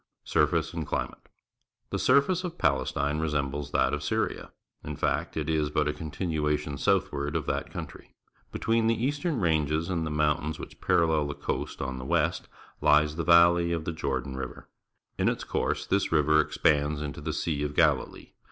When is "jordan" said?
13.93-14.35